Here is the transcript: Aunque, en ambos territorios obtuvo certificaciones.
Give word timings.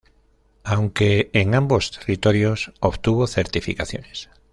Aunque, 0.63 1.29
en 1.33 1.53
ambos 1.53 1.91
territorios 1.99 2.73
obtuvo 2.79 3.27
certificaciones. 3.27 4.29